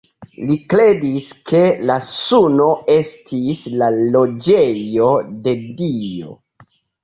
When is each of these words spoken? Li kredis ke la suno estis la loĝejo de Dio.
Li 0.51 0.55
kredis 0.73 1.27
ke 1.51 1.61
la 1.91 1.97
suno 2.07 2.71
estis 2.95 3.63
la 3.83 3.93
loĝejo 4.19 5.15
de 5.47 5.57
Dio. 5.81 6.37